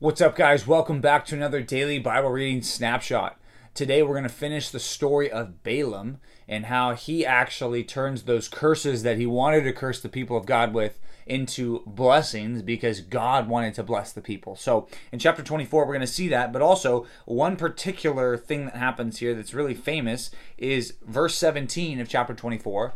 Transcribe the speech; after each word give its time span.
What's 0.00 0.20
up, 0.20 0.36
guys? 0.36 0.64
Welcome 0.64 1.00
back 1.00 1.26
to 1.26 1.34
another 1.34 1.60
daily 1.60 1.98
Bible 1.98 2.30
reading 2.30 2.62
snapshot. 2.62 3.40
Today, 3.74 4.02
we're 4.02 4.14
going 4.14 4.22
to 4.22 4.28
finish 4.28 4.70
the 4.70 4.78
story 4.78 5.28
of 5.28 5.64
Balaam 5.64 6.18
and 6.46 6.66
how 6.66 6.94
he 6.94 7.26
actually 7.26 7.82
turns 7.82 8.22
those 8.22 8.48
curses 8.48 9.02
that 9.02 9.18
he 9.18 9.26
wanted 9.26 9.64
to 9.64 9.72
curse 9.72 10.00
the 10.00 10.08
people 10.08 10.36
of 10.36 10.46
God 10.46 10.72
with 10.72 11.00
into 11.26 11.82
blessings 11.84 12.62
because 12.62 13.00
God 13.00 13.48
wanted 13.48 13.74
to 13.74 13.82
bless 13.82 14.12
the 14.12 14.20
people. 14.20 14.54
So, 14.54 14.88
in 15.12 15.18
chapter 15.18 15.42
24, 15.42 15.84
we're 15.84 15.94
going 15.94 16.00
to 16.00 16.06
see 16.06 16.28
that, 16.28 16.52
but 16.52 16.62
also 16.62 17.06
one 17.26 17.56
particular 17.56 18.36
thing 18.36 18.66
that 18.66 18.76
happens 18.76 19.18
here 19.18 19.34
that's 19.34 19.52
really 19.52 19.74
famous 19.74 20.30
is 20.56 20.94
verse 21.04 21.34
17 21.34 22.00
of 22.00 22.08
chapter 22.08 22.34
24. 22.34 22.94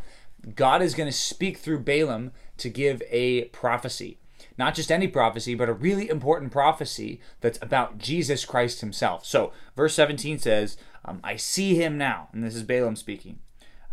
God 0.54 0.82
is 0.82 0.94
going 0.94 1.08
to 1.08 1.16
speak 1.16 1.58
through 1.58 1.80
Balaam 1.80 2.32
to 2.58 2.68
give 2.68 3.02
a 3.10 3.44
prophecy 3.46 4.18
not 4.58 4.74
just 4.74 4.92
any 4.92 5.08
prophecy, 5.08 5.54
but 5.54 5.68
a 5.68 5.72
really 5.72 6.10
important 6.10 6.52
prophecy 6.52 7.20
that's 7.40 7.58
about 7.62 7.98
Jesus 7.98 8.44
Christ 8.44 8.80
himself. 8.80 9.24
So, 9.24 9.52
verse 9.74 9.94
17 9.94 10.38
says, 10.38 10.76
um, 11.04 11.20
I 11.24 11.36
see 11.36 11.74
him 11.74 11.98
now. 11.98 12.28
And 12.32 12.44
this 12.44 12.54
is 12.54 12.62
Balaam 12.62 12.96
speaking. 12.96 13.38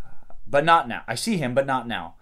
Uh, 0.04 0.34
but 0.46 0.64
not 0.64 0.88
now. 0.88 1.02
I 1.08 1.14
see 1.14 1.36
him, 1.36 1.54
but 1.54 1.66
not 1.66 1.88
now. 1.88 2.14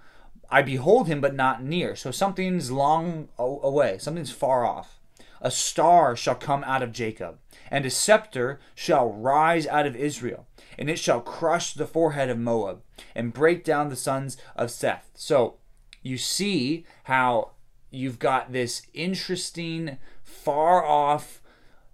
I 0.50 0.62
behold 0.62 1.08
him, 1.08 1.20
but 1.20 1.34
not 1.34 1.62
near. 1.62 1.94
So 1.94 2.10
something's 2.10 2.70
long 2.70 3.28
away, 3.38 3.98
something's 3.98 4.30
far 4.30 4.64
off. 4.64 4.98
A 5.40 5.50
star 5.50 6.16
shall 6.16 6.34
come 6.34 6.64
out 6.64 6.82
of 6.82 6.90
Jacob, 6.90 7.38
and 7.70 7.84
a 7.86 7.90
scepter 7.90 8.58
shall 8.74 9.12
rise 9.12 9.66
out 9.68 9.86
of 9.86 9.94
Israel, 9.94 10.46
and 10.76 10.90
it 10.90 10.98
shall 10.98 11.20
crush 11.20 11.74
the 11.74 11.86
forehead 11.86 12.28
of 12.28 12.38
Moab, 12.38 12.82
and 13.14 13.32
break 13.32 13.62
down 13.62 13.88
the 13.88 13.94
sons 13.94 14.36
of 14.56 14.70
Seth. 14.70 15.10
So 15.14 15.56
you 16.02 16.18
see 16.18 16.84
how 17.04 17.50
you've 17.90 18.18
got 18.18 18.52
this 18.52 18.82
interesting, 18.94 19.98
far 20.22 20.84
off 20.84 21.40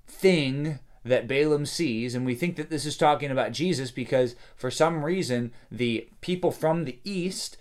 thing 0.06 0.78
that 1.04 1.28
Balaam 1.28 1.66
sees, 1.66 2.14
and 2.14 2.24
we 2.24 2.34
think 2.34 2.56
that 2.56 2.70
this 2.70 2.86
is 2.86 2.96
talking 2.96 3.30
about 3.30 3.52
Jesus 3.52 3.90
because 3.90 4.34
for 4.56 4.70
some 4.70 5.04
reason 5.04 5.52
the 5.70 6.08
people 6.20 6.50
from 6.50 6.84
the 6.84 6.98
east 7.04 7.58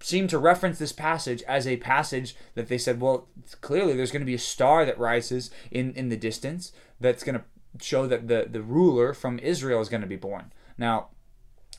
seem 0.00 0.28
to 0.28 0.38
reference 0.38 0.78
this 0.78 0.92
passage 0.92 1.42
as 1.44 1.66
a 1.66 1.78
passage 1.78 2.36
that 2.54 2.68
they 2.68 2.78
said, 2.78 3.00
well, 3.00 3.26
clearly 3.60 3.94
there's 3.94 4.12
going 4.12 4.22
to 4.22 4.26
be 4.26 4.34
a 4.34 4.38
star 4.38 4.84
that 4.84 4.98
rises 4.98 5.50
in, 5.70 5.92
in 5.94 6.08
the 6.08 6.16
distance 6.16 6.72
that's 7.00 7.24
going 7.24 7.34
to 7.34 7.44
show 7.84 8.06
that 8.06 8.28
the, 8.28 8.46
the 8.48 8.62
ruler 8.62 9.12
from 9.12 9.38
Israel 9.38 9.80
is 9.80 9.88
going 9.88 10.00
to 10.00 10.06
be 10.06 10.16
born. 10.16 10.52
Now, 10.76 11.08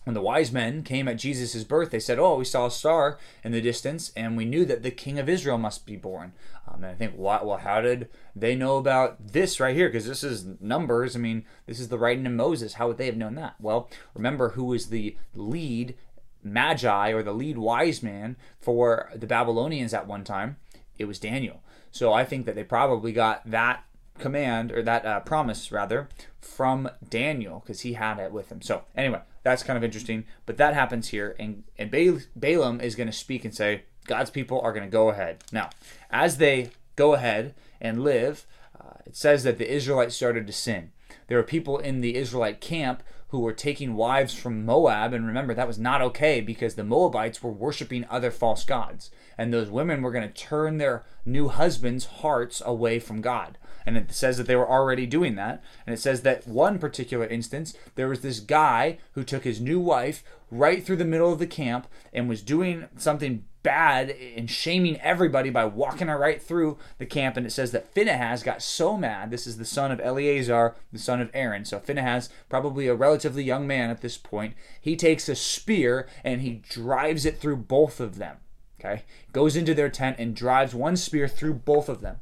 when 0.10 0.16
the 0.16 0.22
wise 0.22 0.52
men 0.52 0.82
came 0.82 1.08
at 1.08 1.20
Jesus' 1.20 1.64
birth, 1.64 1.92
they 1.92 2.00
said, 2.00 2.18
Oh, 2.18 2.34
we 2.34 2.44
saw 2.44 2.66
a 2.66 2.72
star 2.72 3.20
in 3.44 3.52
the 3.52 3.62
distance, 3.62 4.12
and 4.16 4.36
we 4.36 4.44
knew 4.44 4.66
that 4.66 4.82
the 4.82 4.90
king 4.90 5.20
of 5.20 5.30
Israel 5.30 5.60
must 5.60 5.86
be 5.86 5.98
born. 5.98 6.34
Um, 6.68 6.84
and 6.84 6.88
I 6.88 6.96
think, 6.96 7.14
well, 7.16 7.60
how 7.62 7.80
did 7.82 8.10
they 8.36 8.56
know 8.56 8.78
about 8.78 9.34
this 9.34 9.60
right 9.60 9.76
here? 9.76 9.88
Because 9.88 10.08
this 10.08 10.24
is 10.24 10.48
Numbers. 10.60 11.16
I 11.16 11.20
mean, 11.20 11.46
this 11.68 11.80
is 11.80 11.90
the 11.90 12.00
writing 12.00 12.26
of 12.26 12.32
Moses. 12.34 12.74
How 12.74 12.88
would 12.88 12.98
they 12.98 13.06
have 13.06 13.18
known 13.18 13.36
that? 13.36 13.54
Well, 13.62 13.88
remember 14.16 14.50
who 14.50 14.64
was 14.64 14.88
the 14.88 15.16
lead 15.36 15.96
magi 16.42 17.12
or 17.12 17.22
the 17.22 17.32
lead 17.32 17.60
wise 17.60 18.02
man 18.02 18.36
for 18.60 19.12
the 19.16 19.28
Babylonians 19.28 19.94
at 19.94 20.08
one 20.08 20.24
time? 20.24 20.58
It 20.98 21.06
was 21.06 21.20
Daniel. 21.20 21.62
So 21.92 22.14
I 22.14 22.26
think 22.26 22.48
that 22.48 22.56
they 22.56 22.64
probably 22.64 23.12
got 23.12 23.48
that 23.52 23.84
command 24.20 24.72
or 24.72 24.84
that 24.84 25.06
uh, 25.06 25.20
promise 25.22 25.72
rather 25.72 26.10
from 26.40 26.90
Daniel 27.08 27.62
because 27.62 27.82
he 27.82 27.94
had 27.94 28.20
it 28.20 28.32
with 28.32 28.52
him. 28.52 28.62
So 28.62 28.84
anyway, 28.96 29.22
that's 29.44 29.64
kind 29.64 29.78
of 29.78 29.84
interesting. 29.84 30.26
But 30.46 30.58
that 30.58 30.74
happens 30.74 31.10
here, 31.10 31.36
and 31.40 31.64
and 31.78 31.92
Balaam 31.92 32.82
is 32.82 32.96
going 32.96 33.08
to 33.08 33.14
speak 33.14 33.46
and 33.46 33.54
say 33.54 33.84
God's 34.06 34.30
people 34.30 34.60
are 34.62 34.74
going 34.74 34.86
to 34.86 34.92
go 34.92 35.10
ahead 35.10 35.44
now. 35.52 35.70
As 36.10 36.38
they 36.38 36.72
go 36.96 37.14
ahead 37.14 37.56
and 37.80 38.04
live, 38.04 38.46
uh, 38.80 38.98
it 39.06 39.16
says 39.16 39.44
that 39.44 39.58
the 39.58 39.72
Israelites 39.72 40.16
started 40.16 40.48
to 40.48 40.54
sin. 40.54 40.92
There 41.28 41.38
were 41.38 41.44
people 41.44 41.78
in 41.78 42.02
the 42.02 42.16
Israelite 42.16 42.60
camp 42.60 43.04
who 43.30 43.40
were 43.40 43.54
taking 43.54 43.96
wives 43.96 44.34
from 44.34 44.66
Moab. 44.66 45.14
And 45.14 45.26
remember, 45.26 45.54
that 45.54 45.68
was 45.68 45.78
not 45.80 46.02
okay 46.02 46.42
because 46.42 46.76
the 46.76 46.84
Moabites 46.84 47.42
were 47.42 47.52
worshiping 47.52 48.06
other 48.10 48.32
false 48.32 48.64
gods. 48.64 49.12
And 49.38 49.54
those 49.54 49.70
women 49.70 50.02
were 50.02 50.12
going 50.12 50.28
to 50.28 50.34
turn 50.34 50.78
their 50.78 51.06
new 51.26 51.48
husbands' 51.48 52.06
hearts 52.06 52.62
away 52.66 53.00
from 53.00 53.22
God. 53.22 53.58
And 53.90 53.98
it 53.98 54.12
says 54.14 54.38
that 54.38 54.46
they 54.46 54.56
were 54.56 54.70
already 54.70 55.08
doing 55.08 55.34
that. 55.36 55.64
And 55.88 55.96
it 55.96 55.98
says 55.98 56.22
that 56.22 56.48
one 56.48 56.78
particular 56.78 57.26
instance, 57.26 57.74
there 57.96 58.08
was 58.08 58.22
this 58.22 58.40
guy 58.40 59.00
who 59.14 59.24
took 59.24 59.44
his 59.44 59.60
new 59.60 59.80
wife 59.80 60.24
right 60.52 60.86
through 60.86 60.98
the 60.98 61.06
middle 61.06 61.34
of 61.34 61.40
the 61.40 61.48
camp 61.48 61.88
and 62.14 62.30
was 62.30 62.44
doing 62.44 62.88
something 62.98 63.46
bad 63.64 64.12
and 64.12 64.48
shaming 64.48 65.02
everybody 65.02 65.50
by 65.50 65.66
walking 65.66 66.08
her 66.08 66.20
right 66.20 66.40
through 66.40 66.78
the 67.00 67.06
camp. 67.08 67.36
And 67.36 67.48
it 67.48 67.52
says 67.52 67.72
that 67.72 67.92
Phinehas 67.92 68.44
got 68.44 68.62
so 68.62 68.96
mad. 68.96 69.32
This 69.32 69.48
is 69.48 69.58
the 69.58 69.66
son 69.66 69.92
of 69.92 70.00
Eleazar, 70.00 70.76
the 70.94 71.00
son 71.00 71.20
of 71.20 71.32
Aaron. 71.34 71.66
So 71.66 71.80
Phinehas, 71.80 72.30
probably 72.48 72.86
a 72.86 72.94
relatively 72.94 73.44
young 73.44 73.66
man 73.66 73.90
at 73.90 74.02
this 74.02 74.20
point, 74.20 74.54
he 74.80 74.96
takes 74.96 75.28
a 75.28 75.36
spear 75.36 76.08
and 76.24 76.42
he 76.42 76.62
drives 76.70 77.26
it 77.26 77.40
through 77.40 77.58
both 77.58 78.00
of 78.00 78.20
them. 78.20 78.38
Okay, 78.80 79.02
goes 79.34 79.56
into 79.58 79.74
their 79.74 79.90
tent 79.90 80.18
and 80.20 80.36
drives 80.36 80.76
one 80.76 80.96
spear 80.96 81.28
through 81.28 81.56
both 81.56 81.90
of 81.90 82.02
them 82.02 82.20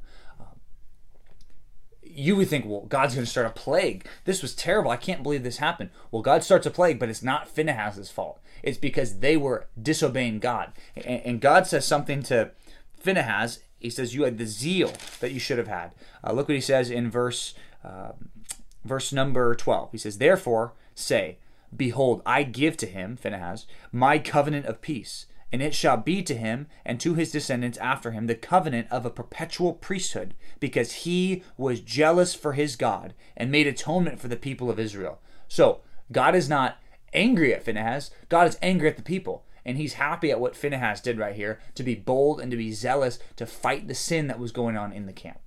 you 2.14 2.36
would 2.36 2.48
think, 2.48 2.66
well, 2.66 2.82
God's 2.82 3.16
going 3.16 3.26
to 3.26 3.30
start 3.32 3.48
a 3.48 3.52
plague. 3.52 4.06
This 4.26 4.42
was 4.42 4.56
terrible. 4.56 4.92
I 4.92 4.98
can't 4.98 5.24
believe 5.24 5.44
this 5.44 5.58
happened. 5.58 5.90
Well, 6.12 6.22
God 6.22 6.44
starts 6.44 6.66
a 6.66 6.72
plague, 6.72 7.00
but 7.00 7.10
it's 7.10 7.24
not 7.24 7.48
Phinehas's 7.48 8.10
fault. 8.10 8.40
It's 8.64 8.78
because 8.78 9.20
they 9.20 9.38
were 9.38 9.68
disobeying 9.82 10.40
God. 10.40 10.74
And, 10.96 11.42
God 11.42 11.68
says 11.68 11.86
something 11.86 12.24
to 12.24 12.52
Phinehas. 13.00 13.60
He 13.80 13.90
says, 13.90 14.16
"You 14.16 14.24
had 14.24 14.38
the 14.38 14.48
zeal 14.48 14.94
that 15.20 15.32
you 15.32 15.40
should 15.40 15.60
have 15.60 15.68
had." 15.68 15.92
Uh, 16.24 16.34
look 16.34 16.48
what 16.48 16.56
he 16.56 16.62
says 16.62 16.90
in 16.90 17.12
verse 17.12 17.54
uh, 17.84 18.14
verse 18.84 19.14
number 19.14 19.54
twelve. 19.54 19.92
He 19.92 20.00
says, 20.00 20.18
"Therefore 20.18 20.74
say, 20.96 21.38
Behold, 21.76 22.24
I 22.26 22.42
give 22.44 22.76
to 22.78 22.88
him, 22.88 23.16
Phinehas, 23.16 23.68
my 23.92 24.18
covenant 24.18 24.66
of 24.66 24.82
peace." 24.82 25.28
And 25.52 25.62
it 25.62 25.74
shall 25.74 25.98
be 25.98 26.22
to 26.24 26.36
him 26.36 26.68
and 26.86 27.00
to 27.00 27.14
his 27.14 27.32
descendants 27.32 27.78
after 27.78 28.12
him 28.12 28.28
the 28.28 28.36
covenant 28.36 28.88
of 28.92 29.06
a 29.06 29.10
perpetual 29.10 29.74
priesthood, 29.74 30.34
because 30.60 30.92
he 31.04 31.44
was 31.58 31.80
jealous 31.80 32.34
for 32.36 32.54
his 32.54 32.76
God 32.76 33.14
and 33.36 33.52
made 33.52 33.68
atonement 33.68 34.20
for 34.20 34.28
the 34.28 34.36
people 34.36 34.70
of 34.70 34.80
Israel. 34.80 35.20
So, 35.48 35.82
God 36.12 36.36
is 36.36 36.50
not 36.50 36.78
angry 37.14 37.54
at 37.54 37.64
Phinehas, 37.64 38.12
God 38.30 38.48
is 38.48 38.58
angry 38.62 38.90
at 38.90 38.98
the 38.98 39.04
people. 39.04 39.46
And 39.66 39.78
he's 39.78 39.96
happy 39.96 40.32
at 40.32 40.40
what 40.40 40.56
Phinehas 40.56 41.02
did 41.02 41.20
right 41.20 41.36
here 41.36 41.60
to 41.76 41.84
be 41.84 41.94
bold 41.94 42.40
and 42.40 42.50
to 42.52 42.58
be 42.58 42.72
zealous 42.72 43.20
to 43.36 43.46
fight 43.46 43.90
the 43.90 43.96
sin 43.96 44.28
that 44.28 44.40
was 44.40 44.54
going 44.54 44.78
on 44.78 44.94
in 44.94 45.08
the 45.08 45.14
camp. 45.14 45.40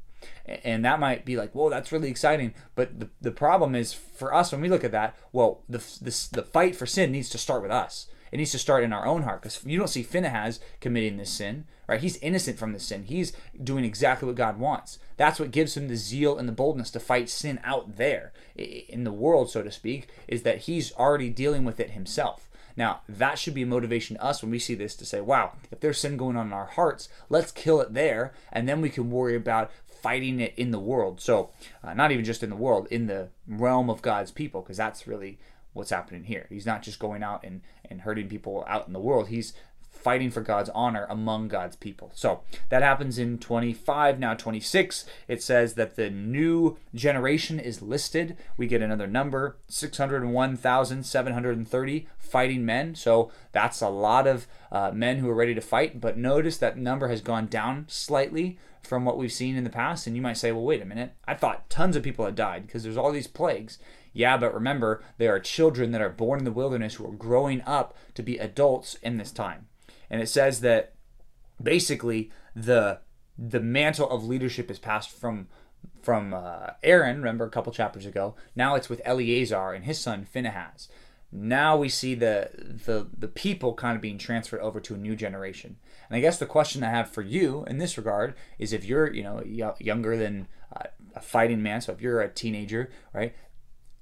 And 0.62 0.84
that 0.84 1.00
might 1.00 1.25
be 1.25 1.37
like, 1.37 1.53
whoa, 1.53 1.71
that's 1.71 1.91
really 1.91 2.11
exciting. 2.11 2.53
But 2.75 3.00
the, 3.00 3.09
the 3.22 3.31
problem 3.31 3.75
is 3.75 3.94
for 3.94 4.34
us, 4.34 4.53
when 4.53 4.61
we 4.61 4.69
look 4.69 4.84
at 4.84 4.93
that, 4.93 5.17
well, 5.32 5.62
the, 5.71 5.78
the, 5.78 6.28
the 6.32 6.43
fight 6.43 6.77
for 6.77 6.84
sin 6.84 7.12
needs 7.12 7.31
to 7.31 7.38
start 7.38 7.62
with 7.62 7.71
us. 7.71 8.09
It 8.33 8.37
needs 8.37 8.53
to 8.53 8.59
start 8.59 8.85
in 8.85 8.93
our 8.93 9.07
own 9.07 9.23
heart 9.23 9.43
because 9.43 9.65
you 9.65 9.79
don't 9.79 9.89
see 9.89 10.03
Phinehas 10.03 10.61
committing 10.81 11.17
this 11.17 11.31
sin, 11.31 11.65
right? 11.89 12.01
He's 12.01 12.17
innocent 12.19 12.59
from 12.59 12.73
this 12.73 12.85
sin. 12.85 13.05
He's 13.05 13.33
doing 13.63 13.85
exactly 13.85 14.27
what 14.27 14.37
God 14.37 14.59
wants. 14.59 14.99
That's 15.17 15.41
what 15.41 15.51
gives 15.51 15.77
him 15.77 15.89
the 15.89 15.97
zeal 15.97 16.39
and 16.39 16.49
the 16.49 16.53
boldness 16.53 16.91
to 16.93 17.01
fight 17.01 17.29
sin 17.29 17.61
out 17.65 17.97
there 17.97 18.33
in 18.57 19.05
the 19.05 19.13
world, 19.13 19.51
so 19.51 19.63
to 19.63 19.71
speak, 19.71 20.09
is 20.29 20.43
that 20.43 20.59
he's 20.59 20.93
already 20.95 21.29
dealing 21.31 21.65
with 21.65 21.81
it 21.81 21.91
himself. 21.91 22.49
Now, 22.77 23.01
that 23.09 23.39
should 23.39 23.55
be 23.55 23.63
a 23.63 23.67
motivation 23.67 24.17
to 24.17 24.23
us 24.23 24.43
when 24.43 24.51
we 24.51 24.59
see 24.59 24.75
this 24.75 24.95
to 24.97 25.05
say, 25.05 25.21
wow, 25.21 25.53
if 25.71 25.81
there's 25.81 25.99
sin 25.99 26.17
going 26.17 26.37
on 26.37 26.47
in 26.47 26.53
our 26.53 26.67
hearts, 26.67 27.09
let's 27.29 27.53
kill 27.53 27.81
it 27.81 27.93
there, 27.93 28.33
and 28.53 28.69
then 28.69 28.81
we 28.81 28.89
can 28.89 29.11
worry 29.11 29.35
about 29.35 29.71
fighting 29.85 30.41
it 30.41 30.55
in 30.57 30.71
the 30.71 30.81
world. 30.81 31.21
So, 31.21 31.51
uh, 31.85 31.95
not 31.95 32.11
even 32.11 32.25
just 32.25 32.43
in 32.43 32.51
the 32.51 32.57
world, 32.57 32.87
in 32.91 33.07
the 33.07 33.29
realm 33.47 33.91
of 33.91 34.03
God's 34.03 34.31
people, 34.31 34.62
because 34.62 34.79
that's 34.79 35.07
really 35.07 35.39
what's 35.72 35.91
happening 35.91 36.25
here. 36.25 36.47
He's 36.48 36.66
not 36.66 36.82
just 36.82 36.98
going 36.98 37.22
out 37.22 37.44
and, 37.44 37.62
and 37.88 38.03
hurting 38.03 38.28
people 38.28 38.64
out 38.69 38.86
in 38.86 38.92
the 38.92 39.00
world. 39.00 39.28
He's 39.28 39.54
fighting 40.00 40.31
for 40.31 40.41
God's 40.41 40.70
honor 40.70 41.06
among 41.10 41.48
God's 41.48 41.76
people. 41.76 42.10
So 42.14 42.41
that 42.70 42.82
happens 42.82 43.19
in 43.19 43.37
25, 43.38 44.19
now 44.19 44.32
26. 44.34 45.05
It 45.28 45.43
says 45.43 45.75
that 45.75 45.96
the 45.96 46.08
new 46.11 46.78
generation 46.94 47.61
is 47.61 47.82
listed. 47.82 48.38
We 48.56 48.67
get 48.67 48.81
another 48.82 49.06
number 49.06 49.58
601,730 49.69 52.08
fighting 52.19 52.64
men. 52.64 52.94
So 52.94 53.31
that's 53.52 53.82
a 53.82 53.90
lot 53.90 54.26
of 54.26 54.46
uh, 54.73 54.90
men 54.93 55.19
who 55.19 55.28
are 55.28 55.34
ready 55.34 55.55
to 55.55 55.61
fight. 55.61 56.00
But 56.00 56.16
notice 56.16 56.56
that 56.58 56.78
number 56.78 57.08
has 57.08 57.20
gone 57.20 57.46
down 57.46 57.84
slightly 57.88 58.58
from 58.82 59.05
what 59.05 59.19
we've 59.19 59.32
seen 59.32 59.56
in 59.56 59.64
the 59.64 59.70
past. 59.70 60.06
And 60.06 60.16
you 60.16 60.23
might 60.23 60.38
say, 60.38 60.50
well, 60.52 60.64
wait 60.64 60.81
a 60.81 60.87
minute. 60.87 61.12
I 61.26 61.34
thought 61.34 61.69
tons 61.69 61.96
of 61.96 62.02
people 62.02 62.25
had 62.25 62.37
died 62.37 62.66
because 62.66 62.82
there's 62.82 62.96
all 62.96 63.12
these 63.12 63.26
plagues. 63.26 63.76
Yeah, 64.12 64.37
but 64.37 64.55
remember, 64.55 65.03
there 65.19 65.35
are 65.35 65.41
children 65.41 65.93
that 65.93 66.01
are 66.01 66.11
born 66.11 66.41
in 66.41 66.45
the 66.45 66.53
wilderness 66.53 66.95
who 66.95 67.07
are 67.07 67.12
growing 67.12 67.62
up 67.62 67.97
to 68.15 68.23
be 68.23 68.39
adults 68.39 68.97
in 69.03 69.19
this 69.19 69.31
time. 69.31 69.69
And 70.09 70.21
it 70.21 70.29
says 70.29 70.61
that 70.61 70.95
basically 71.62 72.31
the 72.55 73.01
the 73.39 73.61
mantle 73.61 74.11
of 74.11 74.25
leadership 74.25 74.71
is 74.71 74.79
passed 74.79 75.11
from 75.11 75.49
from 76.03 76.35
uh, 76.35 76.71
Aaron, 76.83 77.19
remember 77.19 77.45
a 77.45 77.51
couple 77.51 77.73
chapters 77.73 78.05
ago. 78.07 78.35
Now 78.57 78.75
it's 78.75 78.89
with 78.89 79.01
Eleazar 79.05 79.73
and 79.73 79.85
his 79.85 79.99
son 79.99 80.25
Phinehas. 80.25 80.89
now 81.33 81.77
we 81.77 81.89
see 81.89 82.15
the 82.15 82.51
the 82.87 83.07
the 83.17 83.29
people 83.29 83.75
kind 83.75 83.95
of 83.95 84.03
being 84.03 84.19
transferred 84.19 84.61
over 84.61 84.81
to 84.81 84.95
a 84.95 84.99
new 84.99 85.15
generation. 85.15 85.77
And 86.09 86.17
I 86.17 86.21
guess 86.21 86.39
the 86.39 86.47
question 86.47 86.83
I 86.83 86.91
have 86.91 87.11
for 87.11 87.23
you 87.23 87.65
in 87.69 87.79
this 87.79 87.97
regard 87.97 88.35
is 88.59 88.73
if 88.73 88.85
you're 88.85 89.12
you 89.12 89.23
know 89.23 89.43
younger 89.79 90.17
than 90.17 90.49
uh, 90.75 90.89
a 91.15 91.21
fighting 91.21 91.62
man, 91.62 91.81
so 91.81 91.93
if 91.93 92.01
you're 92.01 92.21
a 92.21 92.29
teenager, 92.29 92.91
right? 93.12 93.35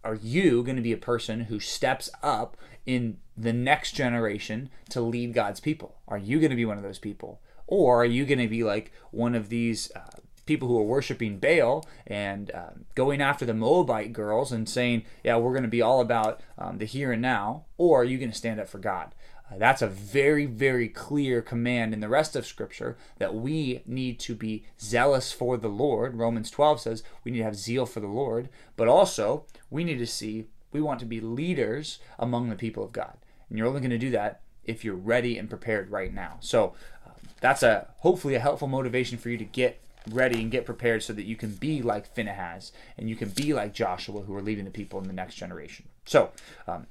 Are 0.08 0.14
you 0.14 0.62
going 0.62 0.76
to 0.76 0.82
be 0.82 0.94
a 0.94 0.96
person 0.96 1.40
who 1.40 1.60
steps 1.60 2.08
up 2.22 2.56
in 2.86 3.18
the 3.36 3.52
next 3.52 3.92
generation 3.92 4.70
to 4.88 5.02
lead 5.02 5.34
God's 5.34 5.60
people? 5.60 5.96
Are 6.08 6.16
you 6.16 6.40
going 6.40 6.48
to 6.48 6.56
be 6.56 6.64
one 6.64 6.78
of 6.78 6.82
those 6.82 6.98
people? 6.98 7.42
Or 7.66 8.00
are 8.00 8.06
you 8.06 8.24
going 8.24 8.38
to 8.38 8.48
be 8.48 8.64
like 8.64 8.90
one 9.10 9.34
of 9.34 9.50
these 9.50 9.92
uh, 9.94 10.20
people 10.46 10.66
who 10.66 10.78
are 10.78 10.82
worshiping 10.82 11.38
Baal 11.38 11.86
and 12.06 12.50
uh, 12.52 12.70
going 12.94 13.20
after 13.20 13.44
the 13.44 13.52
Moabite 13.52 14.14
girls 14.14 14.50
and 14.50 14.66
saying, 14.66 15.04
yeah, 15.22 15.36
we're 15.36 15.52
going 15.52 15.62
to 15.64 15.68
be 15.68 15.82
all 15.82 16.00
about 16.00 16.40
um, 16.56 16.78
the 16.78 16.86
here 16.86 17.12
and 17.12 17.20
now, 17.20 17.66
or 17.76 18.00
are 18.00 18.04
you 18.04 18.16
going 18.16 18.32
to 18.32 18.36
stand 18.36 18.58
up 18.58 18.68
for 18.70 18.78
God? 18.78 19.14
Uh, 19.50 19.58
that's 19.58 19.82
a 19.82 19.88
very, 19.88 20.46
very 20.46 20.88
clear 20.88 21.40
command 21.42 21.92
in 21.94 22.00
the 22.00 22.08
rest 22.08 22.36
of 22.36 22.46
Scripture 22.46 22.96
that 23.18 23.34
we 23.34 23.82
need 23.86 24.18
to 24.20 24.34
be 24.34 24.64
zealous 24.80 25.32
for 25.32 25.56
the 25.56 25.68
Lord. 25.68 26.16
Romans 26.16 26.50
12 26.50 26.80
says 26.80 27.02
we 27.24 27.30
need 27.30 27.38
to 27.38 27.44
have 27.44 27.56
zeal 27.56 27.86
for 27.86 28.00
the 28.00 28.06
Lord, 28.06 28.48
but 28.76 28.88
also 28.88 29.44
we 29.70 29.84
need 29.84 29.98
to 29.98 30.06
see 30.06 30.46
we 30.70 30.80
want 30.80 31.00
to 31.00 31.06
be 31.06 31.20
leaders 31.20 31.98
among 32.18 32.48
the 32.48 32.56
people 32.56 32.84
of 32.84 32.92
God. 32.92 33.16
And 33.48 33.56
you're 33.56 33.66
only 33.66 33.80
going 33.80 33.90
to 33.90 33.98
do 33.98 34.10
that 34.10 34.40
if 34.64 34.84
you're 34.84 34.94
ready 34.94 35.38
and 35.38 35.48
prepared 35.48 35.90
right 35.90 36.12
now. 36.12 36.36
So 36.40 36.74
uh, 37.06 37.12
that's 37.40 37.62
a 37.62 37.88
hopefully 37.98 38.34
a 38.34 38.40
helpful 38.40 38.68
motivation 38.68 39.16
for 39.16 39.30
you 39.30 39.38
to 39.38 39.44
get 39.44 39.80
ready 40.10 40.40
and 40.40 40.50
get 40.50 40.66
prepared 40.66 41.02
so 41.02 41.12
that 41.12 41.24
you 41.24 41.36
can 41.36 41.54
be 41.54 41.82
like 41.82 42.14
Phinehas 42.14 42.72
and 42.96 43.08
you 43.08 43.16
can 43.16 43.30
be 43.30 43.52
like 43.54 43.72
Joshua, 43.74 44.22
who 44.22 44.34
are 44.34 44.42
leading 44.42 44.64
the 44.64 44.70
people 44.70 45.00
in 45.00 45.06
the 45.06 45.12
next 45.12 45.36
generation. 45.36 45.86
So, 46.04 46.30
um, 46.66 46.86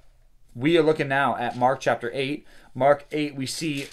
we 0.58 0.78
are 0.78 0.84
looking 0.84 1.08
now 1.08 1.38
at 1.38 1.58
Mark 1.58 1.80
chapter 1.80 2.12
8. 2.14 2.46
Mark 2.74 3.06
8, 3.12 3.36
we 3.36 3.46
see 3.46 3.88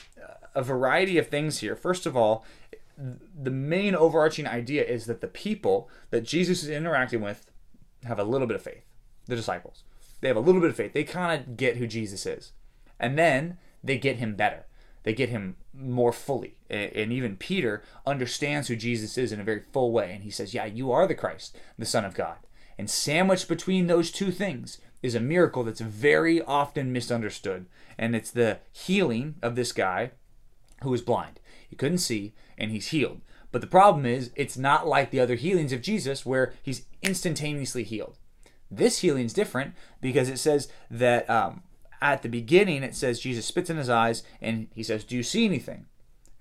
a 0.54 0.62
variety 0.62 1.18
of 1.18 1.28
things 1.28 1.58
here. 1.58 1.76
First 1.76 2.06
of 2.06 2.16
all, 2.16 2.44
the 2.96 3.50
main 3.50 3.94
overarching 3.94 4.46
idea 4.46 4.84
is 4.84 5.06
that 5.06 5.20
the 5.20 5.26
people 5.26 5.90
that 6.10 6.22
Jesus 6.22 6.62
is 6.62 6.70
interacting 6.70 7.20
with 7.20 7.50
have 8.04 8.18
a 8.18 8.24
little 8.24 8.46
bit 8.46 8.54
of 8.54 8.62
faith. 8.62 8.84
The 9.26 9.36
disciples. 9.36 9.84
They 10.20 10.28
have 10.28 10.36
a 10.36 10.40
little 10.40 10.60
bit 10.60 10.70
of 10.70 10.76
faith. 10.76 10.92
They 10.92 11.04
kind 11.04 11.40
of 11.40 11.56
get 11.56 11.76
who 11.76 11.86
Jesus 11.86 12.24
is. 12.24 12.52
And 12.98 13.18
then 13.18 13.58
they 13.82 13.98
get 13.98 14.16
him 14.16 14.34
better 14.34 14.64
they 15.04 15.12
get 15.12 15.28
him 15.28 15.56
more 15.72 16.12
fully. 16.12 16.56
And 16.68 17.12
even 17.12 17.36
Peter 17.36 17.82
understands 18.04 18.68
who 18.68 18.74
Jesus 18.74 19.16
is 19.16 19.30
in 19.30 19.40
a 19.40 19.44
very 19.44 19.62
full 19.72 19.92
way. 19.92 20.12
And 20.12 20.24
he 20.24 20.30
says, 20.30 20.52
Yeah, 20.52 20.64
you 20.64 20.90
are 20.90 21.06
the 21.06 21.14
Christ, 21.14 21.56
the 21.78 21.86
Son 21.86 22.04
of 22.04 22.14
God. 22.14 22.38
And 22.78 22.90
sandwiched 22.90 23.48
between 23.48 23.86
those 23.86 24.10
two 24.10 24.30
things 24.30 24.78
is 25.02 25.14
a 25.14 25.20
miracle 25.20 25.64
that's 25.64 25.80
very 25.80 26.42
often 26.42 26.92
misunderstood. 26.92 27.66
And 27.98 28.16
it's 28.16 28.30
the 28.30 28.58
healing 28.72 29.36
of 29.42 29.54
this 29.54 29.72
guy 29.72 30.12
who 30.82 30.90
was 30.90 31.02
blind. 31.02 31.40
He 31.68 31.76
couldn't 31.76 31.98
see, 31.98 32.34
and 32.58 32.70
he's 32.70 32.88
healed. 32.88 33.20
But 33.52 33.60
the 33.60 33.66
problem 33.66 34.04
is, 34.04 34.30
it's 34.34 34.56
not 34.56 34.86
like 34.86 35.10
the 35.10 35.20
other 35.20 35.36
healings 35.36 35.72
of 35.72 35.82
Jesus 35.82 36.26
where 36.26 36.54
he's 36.62 36.86
instantaneously 37.02 37.84
healed. 37.84 38.16
This 38.70 38.98
healing 39.00 39.26
is 39.26 39.32
different 39.32 39.74
because 40.00 40.28
it 40.28 40.38
says 40.38 40.68
that 40.90 41.28
um, 41.30 41.62
at 42.00 42.22
the 42.22 42.28
beginning, 42.28 42.82
it 42.82 42.94
says 42.94 43.20
Jesus 43.20 43.46
spits 43.46 43.70
in 43.70 43.76
his 43.76 43.88
eyes 43.88 44.22
and 44.40 44.68
he 44.74 44.82
says, 44.82 45.04
Do 45.04 45.16
you 45.16 45.22
see 45.22 45.44
anything? 45.44 45.86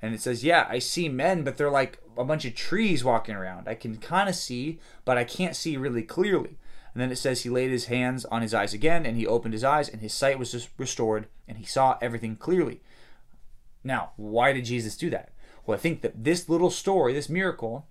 And 0.04 0.14
it 0.14 0.22
says, 0.22 0.44
Yeah, 0.44 0.68
I 0.70 0.80
see 0.80 1.08
men, 1.08 1.44
but 1.46 1.56
they're 1.56 1.72
like 1.72 1.98
a 2.18 2.26
bunch 2.26 2.44
of 2.44 2.54
trees 2.54 3.06
walking 3.06 3.36
around. 3.36 3.70
I 3.70 3.76
can 3.76 3.96
kind 3.96 4.28
of 4.28 4.36
see, 4.36 4.80
but 5.06 5.18
I 5.18 5.24
can't 5.24 5.56
see 5.56 5.78
really 5.78 6.04
clearly. 6.04 6.58
And 6.94 7.02
then 7.02 7.10
it 7.10 7.16
says 7.16 7.42
he 7.42 7.50
laid 7.50 7.72
his 7.72 7.86
hands 7.86 8.26
on 8.26 8.42
his 8.42 8.54
eyes 8.54 8.74
again 8.74 9.06
and 9.06 9.16
he 9.16 9.26
opened 9.26 9.54
his 9.54 9.64
eyes 9.64 9.88
and 9.88 10.02
his 10.02 10.14
sight 10.14 10.38
was 10.38 10.52
just 10.52 10.70
restored 10.78 11.28
and 11.48 11.58
he 11.58 11.64
saw 11.64 11.98
everything 12.02 12.36
clearly. 12.36 12.82
Now, 13.82 14.12
why 14.18 14.52
did 14.52 14.66
Jesus 14.66 14.98
do 14.98 15.10
that? 15.10 15.32
Well, 15.66 15.78
I 15.78 15.80
think 15.80 16.02
that 16.02 16.26
this 16.26 16.50
little 16.50 16.70
story, 16.70 17.14
this 17.14 17.30
miracle, 17.30 17.88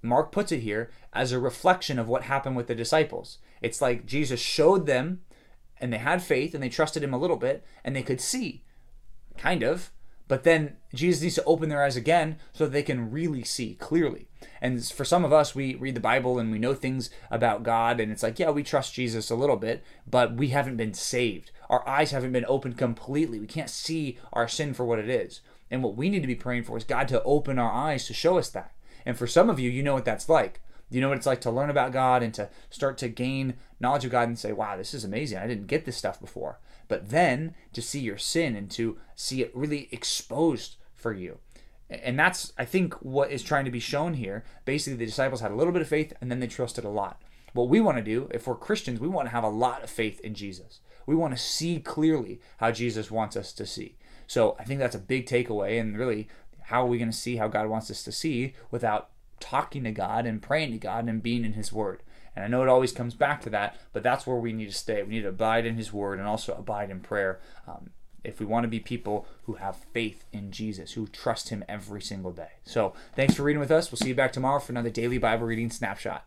Mark 0.00 0.32
puts 0.32 0.50
it 0.52 0.60
here 0.60 0.90
as 1.12 1.30
a 1.30 1.38
reflection 1.38 1.98
of 1.98 2.08
what 2.08 2.22
happened 2.22 2.56
with 2.56 2.68
the 2.68 2.74
disciples. 2.74 3.36
It's 3.60 3.82
like 3.82 4.06
Jesus 4.06 4.40
showed 4.40 4.86
them 4.86 5.20
and 5.78 5.92
they 5.92 5.98
had 5.98 6.22
faith 6.22 6.54
and 6.54 6.62
they 6.62 6.70
trusted 6.70 7.04
him 7.04 7.12
a 7.12 7.18
little 7.18 7.36
bit 7.36 7.64
and 7.84 7.94
they 7.94 8.02
could 8.02 8.22
see, 8.22 8.64
kind 9.36 9.62
of. 9.62 9.92
But 10.30 10.44
then 10.44 10.76
Jesus 10.94 11.22
needs 11.22 11.34
to 11.34 11.44
open 11.44 11.70
their 11.70 11.82
eyes 11.82 11.96
again 11.96 12.36
so 12.52 12.62
that 12.62 12.70
they 12.70 12.84
can 12.84 13.10
really 13.10 13.42
see 13.42 13.74
clearly. 13.74 14.28
And 14.60 14.80
for 14.86 15.04
some 15.04 15.24
of 15.24 15.32
us, 15.32 15.56
we 15.56 15.74
read 15.74 15.96
the 15.96 16.00
Bible 16.00 16.38
and 16.38 16.52
we 16.52 16.60
know 16.60 16.72
things 16.72 17.10
about 17.32 17.64
God, 17.64 17.98
and 17.98 18.12
it's 18.12 18.22
like, 18.22 18.38
yeah, 18.38 18.50
we 18.50 18.62
trust 18.62 18.94
Jesus 18.94 19.28
a 19.30 19.34
little 19.34 19.56
bit, 19.56 19.82
but 20.08 20.36
we 20.36 20.50
haven't 20.50 20.76
been 20.76 20.94
saved. 20.94 21.50
Our 21.68 21.86
eyes 21.86 22.12
haven't 22.12 22.30
been 22.30 22.44
opened 22.46 22.78
completely. 22.78 23.40
We 23.40 23.48
can't 23.48 23.68
see 23.68 24.20
our 24.32 24.46
sin 24.46 24.72
for 24.72 24.84
what 24.84 25.00
it 25.00 25.10
is. 25.10 25.40
And 25.68 25.82
what 25.82 25.96
we 25.96 26.08
need 26.08 26.20
to 26.20 26.28
be 26.28 26.36
praying 26.36 26.62
for 26.62 26.76
is 26.76 26.84
God 26.84 27.08
to 27.08 27.24
open 27.24 27.58
our 27.58 27.72
eyes 27.72 28.06
to 28.06 28.14
show 28.14 28.38
us 28.38 28.50
that. 28.50 28.70
And 29.04 29.18
for 29.18 29.26
some 29.26 29.50
of 29.50 29.58
you, 29.58 29.68
you 29.68 29.82
know 29.82 29.94
what 29.94 30.04
that's 30.04 30.28
like. 30.28 30.62
You 30.90 31.00
know 31.00 31.08
what 31.08 31.16
it's 31.16 31.26
like 31.26 31.40
to 31.42 31.50
learn 31.50 31.70
about 31.70 31.92
God 31.92 32.22
and 32.22 32.34
to 32.34 32.50
start 32.68 32.98
to 32.98 33.08
gain 33.08 33.54
knowledge 33.78 34.04
of 34.04 34.10
God 34.10 34.28
and 34.28 34.38
say, 34.38 34.52
wow, 34.52 34.76
this 34.76 34.92
is 34.92 35.04
amazing. 35.04 35.38
I 35.38 35.46
didn't 35.46 35.68
get 35.68 35.84
this 35.84 35.96
stuff 35.96 36.20
before. 36.20 36.58
But 36.88 37.10
then 37.10 37.54
to 37.72 37.80
see 37.80 38.00
your 38.00 38.18
sin 38.18 38.56
and 38.56 38.68
to 38.72 38.98
see 39.14 39.40
it 39.40 39.54
really 39.54 39.88
exposed 39.92 40.76
for 40.94 41.12
you. 41.12 41.38
And 41.88 42.18
that's, 42.18 42.52
I 42.58 42.64
think, 42.64 42.94
what 42.94 43.30
is 43.30 43.42
trying 43.42 43.64
to 43.64 43.70
be 43.70 43.80
shown 43.80 44.14
here. 44.14 44.44
Basically, 44.64 44.96
the 44.96 45.06
disciples 45.06 45.40
had 45.40 45.50
a 45.50 45.56
little 45.56 45.72
bit 45.72 45.82
of 45.82 45.88
faith 45.88 46.12
and 46.20 46.30
then 46.30 46.40
they 46.40 46.46
trusted 46.46 46.84
a 46.84 46.88
lot. 46.88 47.22
What 47.52 47.68
we 47.68 47.80
want 47.80 47.96
to 47.98 48.02
do, 48.02 48.28
if 48.32 48.46
we're 48.46 48.54
Christians, 48.54 49.00
we 49.00 49.08
want 49.08 49.26
to 49.26 49.32
have 49.32 49.44
a 49.44 49.48
lot 49.48 49.82
of 49.82 49.90
faith 49.90 50.20
in 50.20 50.34
Jesus. 50.34 50.80
We 51.06 51.16
want 51.16 51.36
to 51.36 51.42
see 51.42 51.80
clearly 51.80 52.40
how 52.58 52.70
Jesus 52.70 53.10
wants 53.10 53.36
us 53.36 53.52
to 53.54 53.66
see. 53.66 53.96
So 54.26 54.56
I 54.58 54.64
think 54.64 54.78
that's 54.78 54.94
a 54.94 55.00
big 55.00 55.26
takeaway. 55.26 55.80
And 55.80 55.98
really, 55.98 56.28
how 56.62 56.84
are 56.84 56.88
we 56.88 56.98
going 56.98 57.10
to 57.10 57.16
see 57.16 57.36
how 57.36 57.48
God 57.48 57.68
wants 57.68 57.90
us 57.90 58.04
to 58.04 58.12
see 58.12 58.54
without 58.70 59.10
talking 59.40 59.84
to 59.84 59.92
God 59.92 60.26
and 60.26 60.42
praying 60.42 60.72
to 60.72 60.78
God 60.78 61.08
and 61.08 61.22
being 61.22 61.44
in 61.44 61.54
His 61.54 61.72
Word. 61.72 62.02
And 62.36 62.44
I 62.44 62.48
know 62.48 62.62
it 62.62 62.68
always 62.68 62.92
comes 62.92 63.14
back 63.14 63.40
to 63.42 63.50
that, 63.50 63.76
but 63.92 64.02
that's 64.02 64.26
where 64.26 64.36
we 64.36 64.52
need 64.52 64.68
to 64.68 64.76
stay. 64.76 65.02
We 65.02 65.14
need 65.14 65.22
to 65.22 65.28
abide 65.28 65.66
in 65.66 65.76
His 65.76 65.92
Word 65.92 66.18
and 66.18 66.28
also 66.28 66.54
abide 66.54 66.90
in 66.90 67.00
prayer. 67.00 67.40
Um, 67.66 67.90
if 68.22 68.38
we 68.38 68.46
want 68.46 68.64
to 68.64 68.68
be 68.68 68.80
people 68.80 69.26
who 69.44 69.54
have 69.54 69.76
faith 69.76 70.24
in 70.32 70.52
Jesus, 70.52 70.92
who 70.92 71.06
trust 71.06 71.48
Him 71.48 71.64
every 71.68 72.02
single 72.02 72.32
day. 72.32 72.52
So, 72.64 72.92
thanks 73.16 73.34
for 73.34 73.42
reading 73.42 73.60
with 73.60 73.70
us. 73.70 73.90
We'll 73.90 73.98
see 73.98 74.08
you 74.08 74.14
back 74.14 74.32
tomorrow 74.32 74.60
for 74.60 74.72
another 74.72 74.90
daily 74.90 75.18
Bible 75.18 75.46
reading 75.46 75.70
snapshot. 75.70 76.26